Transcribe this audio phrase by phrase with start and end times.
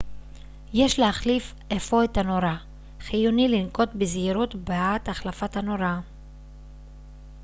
[0.73, 2.57] יש להחליף אפוא את הנורה
[2.99, 5.99] חיוני לנקוט בזהירות בעת החלפת הנורה